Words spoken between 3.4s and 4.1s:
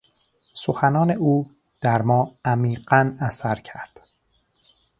کرد.